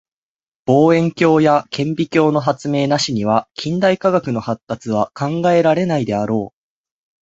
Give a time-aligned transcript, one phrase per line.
[0.65, 6.57] 望遠鏡や顕微鏡の発明なしには近代科学の発達は考えられないであろう。